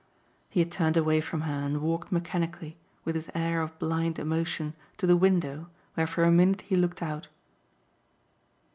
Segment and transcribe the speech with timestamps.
[0.49, 4.73] He had turned away from her and walked mechanically, with his air of blind emotion,
[4.97, 7.27] to the window, where for a minute he looked out.